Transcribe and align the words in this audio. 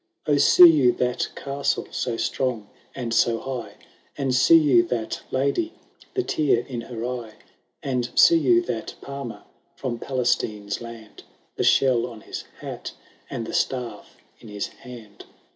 O 0.25 0.37
see 0.37 0.67
you 0.67 0.91
that 0.93 1.27
castle, 1.35 1.87
so 1.91 2.17
strong 2.17 2.67
and 2.95 3.13
so 3.13 3.37
high? 3.37 3.75
And 4.17 4.33
see 4.33 4.57
you 4.57 4.81
that 4.87 5.21
lady, 5.29 5.73
the 6.15 6.23
tear 6.23 6.65
in 6.65 6.81
her 6.81 7.05
eye? 7.05 7.33
And 7.83 8.09
see 8.15 8.39
you 8.39 8.61
that 8.63 8.95
palmer, 8.99 9.43
from 9.75 9.99
Palestine's 9.99 10.81
land, 10.81 11.21
The 11.55 11.63
shell 11.63 12.07
on 12.07 12.21
his 12.21 12.45
hat, 12.61 12.93
and 13.29 13.45
the 13.45 13.53
staff 13.53 14.17
in 14.39 14.47
his 14.47 14.69
hand 14.69 15.25